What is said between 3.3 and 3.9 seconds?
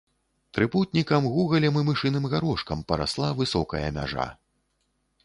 высокая